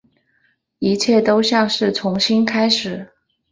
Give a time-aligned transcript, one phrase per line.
[0.79, 3.11] 一切都像是重新开始